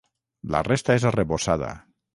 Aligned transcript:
La 0.55 0.61
resta 0.69 0.97
és 1.01 1.07
arrebossada. 1.11 1.71